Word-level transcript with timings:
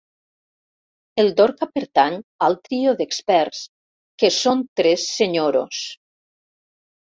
El 1.23 1.27
Dorca 1.41 1.67
pertany 1.75 2.17
al 2.45 2.57
trio 2.69 2.95
d'experts, 3.03 3.61
que 4.25 4.33
són 4.39 4.65
tres 4.83 5.05
senyoros. 5.21 5.85